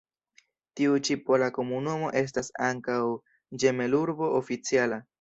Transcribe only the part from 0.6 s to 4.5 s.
Tiu ĉi pola komunumo estas ankaŭ ĝemelurbo